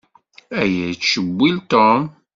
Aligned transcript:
Aya 0.61 0.85
yettcewwil 0.89 1.55
Tom. 1.71 2.01